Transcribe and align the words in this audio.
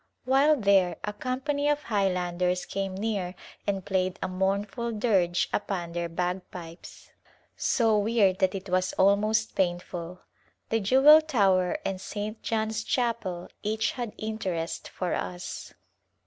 While 0.25 0.55
there 0.55 0.95
a 1.03 1.13
company 1.13 1.69
of 1.69 1.83
Highlanders 1.83 2.65
came 2.65 2.95
near 2.95 3.35
and 3.67 3.85
played 3.85 4.17
a 4.19 4.27
mournful 4.27 4.93
dirge 4.93 5.47
upon 5.53 5.91
their 5.91 6.09
bagpipes— 6.09 7.11
so 7.55 7.99
weird 7.99 8.39
that 8.39 8.55
it 8.55 8.67
was 8.67 8.93
almost 8.93 9.53
painful. 9.53 10.21
The 10.69 10.79
Jewel 10.79 11.21
Tower 11.21 11.77
and 11.85 12.01
St, 12.01 12.41
John's 12.41 12.83
Chapel 12.83 13.47
each 13.61 13.91
had 13.91 14.13
interest 14.17 14.87
for 14.89 15.13
us. 15.13 15.75